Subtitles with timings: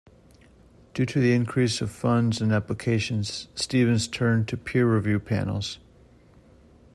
[0.95, 5.77] Due to the increase of funds and applications Stevens turned to peer review panels.